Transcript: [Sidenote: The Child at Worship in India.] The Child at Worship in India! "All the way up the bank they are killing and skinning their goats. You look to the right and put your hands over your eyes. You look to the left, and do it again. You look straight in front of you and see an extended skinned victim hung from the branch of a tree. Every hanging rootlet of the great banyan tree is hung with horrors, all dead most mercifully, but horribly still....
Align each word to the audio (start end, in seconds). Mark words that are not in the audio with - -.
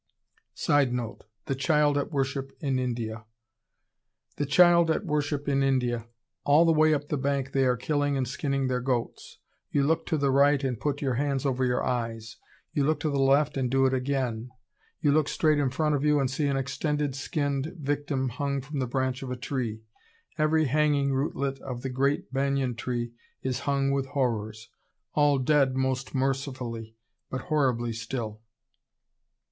[Sidenote: 0.55 1.25
The 1.45 1.53
Child 1.53 1.95
at 1.95 2.11
Worship 2.11 2.51
in 2.59 2.79
India.] 2.79 3.23
The 4.37 4.47
Child 4.47 4.89
at 4.89 5.05
Worship 5.05 5.47
in 5.47 5.61
India! 5.61 6.07
"All 6.43 6.65
the 6.65 6.71
way 6.73 6.91
up 6.91 7.09
the 7.09 7.19
bank 7.19 7.51
they 7.51 7.65
are 7.65 7.77
killing 7.77 8.17
and 8.17 8.27
skinning 8.27 8.67
their 8.67 8.79
goats. 8.81 9.37
You 9.69 9.83
look 9.83 10.07
to 10.07 10.17
the 10.17 10.31
right 10.31 10.63
and 10.63 10.79
put 10.79 11.03
your 11.03 11.13
hands 11.21 11.45
over 11.45 11.63
your 11.63 11.83
eyes. 11.83 12.37
You 12.73 12.83
look 12.83 12.99
to 13.01 13.11
the 13.11 13.19
left, 13.19 13.57
and 13.57 13.69
do 13.69 13.85
it 13.85 13.93
again. 13.93 14.49
You 15.01 15.11
look 15.11 15.27
straight 15.29 15.59
in 15.59 15.69
front 15.69 15.93
of 15.93 16.03
you 16.03 16.19
and 16.19 16.31
see 16.31 16.47
an 16.47 16.57
extended 16.57 17.15
skinned 17.15 17.67
victim 17.77 18.29
hung 18.29 18.59
from 18.61 18.79
the 18.79 18.87
branch 18.87 19.21
of 19.21 19.29
a 19.29 19.37
tree. 19.37 19.83
Every 20.35 20.65
hanging 20.65 21.13
rootlet 21.13 21.59
of 21.59 21.83
the 21.83 21.89
great 21.89 22.33
banyan 22.33 22.73
tree 22.73 23.13
is 23.43 23.59
hung 23.69 23.91
with 23.91 24.07
horrors, 24.07 24.69
all 25.13 25.37
dead 25.37 25.75
most 25.75 26.15
mercifully, 26.15 26.95
but 27.29 27.41
horribly 27.41 27.93
still.... 27.93 28.41